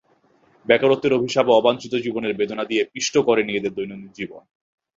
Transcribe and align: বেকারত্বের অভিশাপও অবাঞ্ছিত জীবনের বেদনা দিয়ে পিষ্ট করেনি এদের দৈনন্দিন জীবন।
বেকারত্বের 0.65 1.13
অভিশাপও 1.13 1.57
অবাঞ্ছিত 1.57 1.93
জীবনের 1.95 2.33
বেদনা 2.33 2.63
দিয়ে 2.65 2.83
পিষ্ট 2.93 3.13
করেনি 3.27 3.51
এদের 3.55 3.71
দৈনন্দিন 3.73 4.11
জীবন। 4.15 4.41